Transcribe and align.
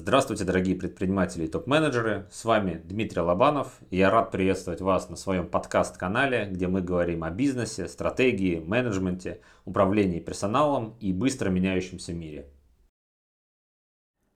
Здравствуйте, 0.00 0.44
дорогие 0.44 0.76
предприниматели 0.76 1.46
и 1.46 1.48
топ-менеджеры. 1.48 2.28
С 2.30 2.44
вами 2.44 2.80
Дмитрий 2.84 3.20
Лобанов. 3.20 3.80
И 3.90 3.96
я 3.96 4.10
рад 4.10 4.30
приветствовать 4.30 4.80
вас 4.80 5.10
на 5.10 5.16
своем 5.16 5.48
подкаст-канале, 5.48 6.46
где 6.48 6.68
мы 6.68 6.82
говорим 6.82 7.24
о 7.24 7.30
бизнесе, 7.30 7.88
стратегии, 7.88 8.60
менеджменте, 8.60 9.40
управлении 9.64 10.20
персоналом 10.20 10.94
и 11.00 11.12
быстро 11.12 11.50
меняющемся 11.50 12.12
мире. 12.12 12.48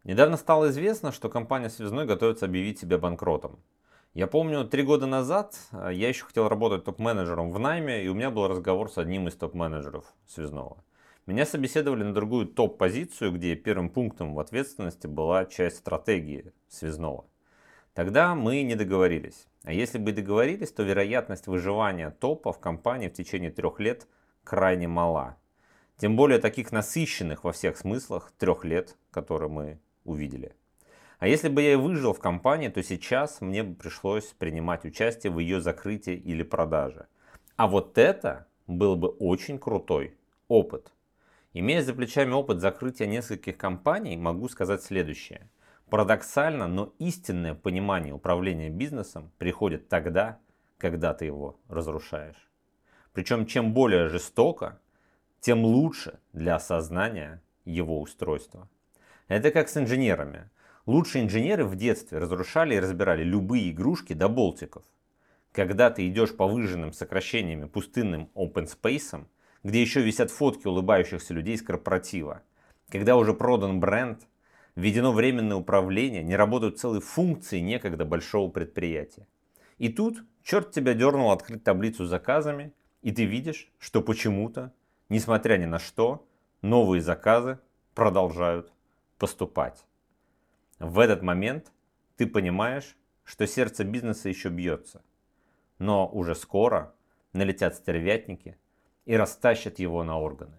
Недавно 0.03 0.37
стало 0.37 0.69
известно, 0.71 1.13
что 1.13 1.29
компания 1.29 1.71
Связной 1.71 2.07
готовится 2.07 2.47
объявить 2.47 2.81
себя 2.81 2.99
банкротом. 2.99 3.61
Я 4.15 4.27
помню, 4.27 4.65
три 4.65 4.83
года 4.83 5.07
назад 5.07 5.55
э, 5.71 5.91
я 5.95 6.09
еще 6.09 6.25
хотел 6.25 6.49
работать 6.49 6.83
топ-менеджером 6.83 7.53
в 7.53 7.61
найме, 7.61 8.05
и 8.05 8.09
у 8.09 8.15
меня 8.15 8.33
был 8.33 8.49
разговор 8.49 8.91
с 8.91 8.99
одним 8.99 9.29
из 9.29 9.37
топ-менеджеров 9.37 10.07
Связного. 10.27 10.83
Меня 11.25 11.47
собеседовали 11.47 12.03
на 12.03 12.13
другую 12.13 12.47
топ-позицию, 12.47 13.31
где 13.31 13.55
первым 13.55 13.91
пунктом 13.91 14.35
в 14.35 14.41
ответственности 14.41 15.07
была 15.07 15.45
часть 15.45 15.77
стратегии 15.77 16.53
связного. 16.69 17.27
Тогда 17.95 18.35
мы 18.35 18.63
не 18.63 18.75
договорились. 18.75 19.47
А 19.63 19.73
если 19.73 19.99
бы 19.99 20.11
договорились, 20.11 20.73
то 20.73 20.83
вероятность 20.83 21.47
выживания 21.47 22.11
топа 22.11 22.53
в 22.53 22.59
компании 22.59 23.09
в 23.09 23.13
течение 23.13 23.53
трех 23.53 23.79
лет 23.79 24.09
крайне 24.43 24.89
мала. 24.89 25.37
Тем 25.97 26.17
более 26.17 26.41
таких 26.41 26.73
насыщенных 26.73 27.45
во 27.45 27.53
всех 27.53 27.77
смыслах 27.77 28.33
трех 28.37 28.65
лет, 28.65 28.97
которые 29.13 29.49
мы 29.49 29.79
увидели. 30.05 30.57
А 31.21 31.29
если 31.29 31.49
бы 31.49 31.63
я 31.63 31.75
и 31.75 31.77
выжил 31.77 32.15
в 32.15 32.19
компании, 32.19 32.67
то 32.67 32.83
сейчас 32.83 33.41
мне 33.41 33.63
бы 33.63 33.77
пришлось 33.77 34.25
принимать 34.25 34.85
участие 34.85 35.33
в 35.33 35.39
ее 35.39 35.61
закрытии 35.61 36.15
или 36.15 36.43
продаже. 36.43 37.07
А 37.55 37.69
вот 37.69 37.97
это 37.97 38.49
был 38.67 38.97
бы 38.97 39.07
очень 39.07 39.61
крутой 39.61 40.17
опыт. 40.49 40.93
Имея 41.55 41.83
за 41.83 41.93
плечами 41.93 42.33
опыт 42.33 42.61
закрытия 42.61 43.07
нескольких 43.07 43.59
компаний, 43.59 44.17
могу 44.17 44.49
сказать 44.49 44.83
следующее. 44.83 45.51
Парадоксально, 45.91 46.67
но 46.67 46.95
истинное 46.99 47.55
понимание 47.55 48.15
управления 48.15 48.71
бизнесом 48.71 49.31
приходит 49.37 49.89
тогда, 49.89 50.39
когда 50.79 51.13
ты 51.13 51.27
его 51.27 51.61
разрушаешь. 51.69 52.51
Причем 53.13 53.45
чем 53.45 53.75
более 53.75 54.09
жестоко, 54.09 54.81
тем 55.41 55.65
лучше 55.65 56.19
для 56.33 56.55
осознания 56.55 57.43
его 57.67 58.01
устройства. 58.01 58.71
Это 59.29 59.51
как 59.51 59.69
с 59.69 59.77
инженерами. 59.77 60.49
Лучшие 60.87 61.25
инженеры 61.25 61.65
в 61.65 61.77
детстве 61.77 62.19
разрушали 62.19 62.77
и 62.77 62.81
разбирали 62.81 63.23
любые 63.23 63.71
игрушки 63.71 64.15
до 64.15 64.29
болтиков. 64.29 64.85
Когда 65.53 65.91
ты 65.91 66.09
идешь 66.09 66.35
по 66.35 66.47
выжженным 66.47 66.95
сокращениями 66.95 67.67
пустынным 67.67 68.31
open 68.35 68.67
space, 68.67 69.27
где 69.63 69.81
еще 69.81 70.01
висят 70.03 70.31
фотки 70.31 70.67
улыбающихся 70.67 71.35
людей 71.35 71.55
из 71.55 71.63
корпоратива. 71.63 72.43
Когда 72.89 73.17
уже 73.17 73.33
продан 73.35 73.81
бренд, 73.81 74.27
введено 74.75 75.13
временное 75.13 75.57
управление, 75.57 76.23
не 76.23 76.37
работают 76.37 76.79
целые 76.79 77.01
функции 77.01 77.61
некогда 77.61 78.05
большого 78.05 78.51
предприятия. 78.51 79.27
И 79.79 79.89
тут 79.89 80.23
черт 80.43 80.71
тебя 80.73 80.95
дернул 80.95 81.31
открыть 81.31 81.65
таблицу 81.65 82.05
с 82.05 82.11
заказами, 82.11 82.73
и 83.03 83.13
ты 83.13 83.25
видишь, 83.25 83.73
что 83.79 84.03
почему-то, 84.03 84.73
несмотря 85.09 85.57
ни 85.57 85.65
на 85.65 85.79
что, 85.79 86.27
новые 86.61 87.01
заказы 87.01 87.59
продолжают 87.95 88.73
поступать. 89.19 89.85
В 90.79 90.99
этот 90.99 91.23
момент 91.23 91.73
ты 92.17 92.27
понимаешь, 92.27 92.97
что 93.25 93.47
сердце 93.47 93.85
бизнеса 93.85 94.29
еще 94.29 94.49
бьется. 94.49 95.03
Но 95.79 96.09
уже 96.09 96.35
скоро 96.35 96.95
налетят 97.33 97.75
стервятники, 97.77 98.57
и 99.05 99.17
растащат 99.17 99.79
его 99.79 100.05
на 100.05 100.19
органы. 100.19 100.57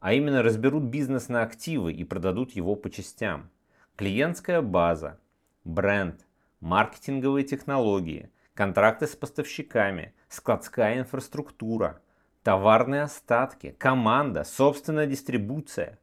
А 0.00 0.12
именно 0.12 0.42
разберут 0.42 0.84
бизнес 0.84 1.28
на 1.28 1.42
активы 1.42 1.92
и 1.92 2.04
продадут 2.04 2.52
его 2.52 2.76
по 2.76 2.90
частям. 2.90 3.50
Клиентская 3.96 4.60
база, 4.60 5.18
бренд, 5.64 6.24
маркетинговые 6.60 7.44
технологии, 7.44 8.30
контракты 8.54 9.06
с 9.06 9.16
поставщиками, 9.16 10.14
складская 10.28 10.98
инфраструктура, 10.98 12.00
товарные 12.42 13.02
остатки, 13.02 13.74
команда, 13.78 14.44
собственная 14.44 15.06
дистрибуция. 15.06 15.98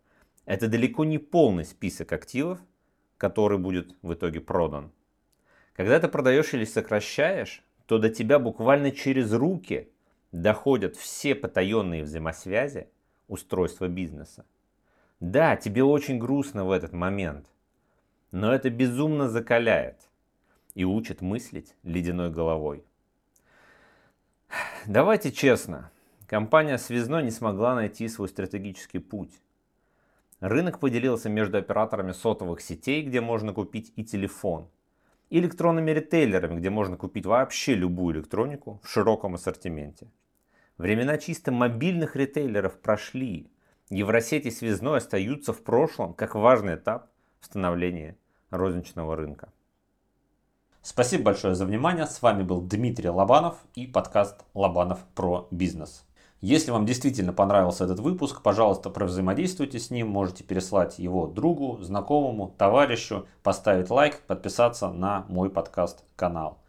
Это 0.46 0.68
далеко 0.68 1.06
не 1.06 1.18
полный 1.18 1.64
список 1.64 2.12
активов, 2.12 2.60
который 3.18 3.58
будет 3.58 3.96
в 4.02 4.14
итоге 4.14 4.42
продан. 4.42 4.92
Когда 5.74 6.00
ты 6.00 6.08
продаешь 6.08 6.54
или 6.54 6.66
сокращаешь, 6.66 7.64
то 7.86 7.98
до 7.98 8.10
тебя 8.10 8.40
буквально 8.40 8.92
через 8.92 9.32
руки 9.32 9.93
доходят 10.34 10.98
все 10.98 11.36
потаенные 11.36 12.04
взаимосвязи 12.04 12.90
устройства 13.28 13.88
бизнеса. 13.88 14.46
Да, 15.20 15.56
тебе 15.56 15.84
очень 15.84 16.18
грустно 16.20 16.66
в 16.66 16.72
этот 16.72 16.92
момент, 16.92 17.46
но 18.32 18.54
это 18.54 18.70
безумно 18.70 19.30
закаляет 19.30 20.10
и 20.74 20.84
учит 20.84 21.22
мыслить 21.22 21.76
ледяной 21.84 22.32
головой. 22.32 22.84
Давайте 24.86 25.32
честно, 25.32 25.92
компания 26.28 26.78
Связной 26.78 27.24
не 27.24 27.32
смогла 27.32 27.76
найти 27.76 28.08
свой 28.08 28.28
стратегический 28.28 29.00
путь. 29.00 29.40
Рынок 30.40 30.80
поделился 30.80 31.30
между 31.30 31.60
операторами 31.60 32.12
сотовых 32.12 32.60
сетей, 32.60 33.04
где 33.04 33.22
можно 33.22 33.54
купить 33.54 33.94
и 33.96 34.04
телефон, 34.04 34.68
и 35.30 35.40
электронными 35.40 35.92
ритейлерами, 35.92 36.60
где 36.60 36.70
можно 36.70 36.98
купить 36.98 37.26
вообще 37.26 37.76
любую 37.76 38.16
электронику 38.16 38.82
в 38.84 38.90
широком 38.90 39.36
ассортименте– 39.36 40.08
Времена 40.78 41.18
чисто 41.18 41.52
мобильных 41.52 42.16
ритейлеров 42.16 42.80
прошли. 42.80 43.52
Евросети 43.90 44.50
связной 44.50 44.98
остаются 44.98 45.54
в 45.54 45.64
прошлом 45.64 46.16
как 46.16 46.34
важный 46.34 46.76
этап 46.76 47.12
становления 47.42 48.18
розничного 48.50 49.16
рынка. 49.16 49.54
Спасибо 50.82 51.26
большое 51.26 51.54
за 51.54 51.66
внимание. 51.66 52.08
С 52.08 52.24
вами 52.24 52.42
был 52.42 52.60
Дмитрий 52.60 53.10
Лобанов 53.10 53.58
и 53.76 53.86
подкаст 53.86 54.44
Лобанов 54.56 55.06
про 55.14 55.48
бизнес. 55.52 56.06
Если 56.42 56.72
вам 56.72 56.88
действительно 56.88 57.34
понравился 57.34 57.86
этот 57.86 58.00
выпуск, 58.00 58.42
пожалуйста, 58.42 58.90
провзаимодействуйте 58.90 59.78
с 59.80 59.92
ним. 59.92 60.10
Можете 60.10 60.44
переслать 60.44 60.98
его 60.98 61.28
другу, 61.28 61.78
знакомому, 61.84 62.54
товарищу, 62.58 63.28
поставить 63.44 63.92
лайк, 63.92 64.22
подписаться 64.22 64.90
на 64.90 65.26
мой 65.30 65.52
подкаст-канал. 65.52 66.63